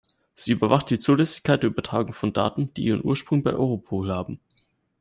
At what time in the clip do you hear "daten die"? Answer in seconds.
2.33-2.85